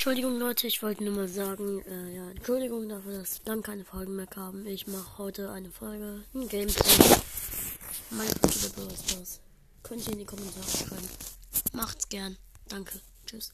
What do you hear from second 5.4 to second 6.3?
eine Folge,